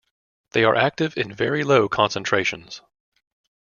[0.53, 2.81] They are active in very low concentrations.